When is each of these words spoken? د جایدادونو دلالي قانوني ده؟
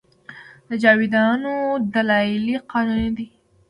د 0.69 0.71
جایدادونو 0.83 1.53
دلالي 1.93 2.55
قانوني 2.71 3.09
ده؟ 3.17 3.25